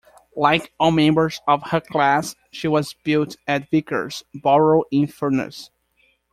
Like 0.35 0.73
all 0.79 0.89
members 0.89 1.41
of 1.47 1.61
her 1.69 1.79
class, 1.79 2.35
she 2.49 2.67
was 2.67 2.95
built 3.03 3.35
at 3.45 3.69
Vickers 3.69 4.23
Barrow-in-Furness. 4.33 5.69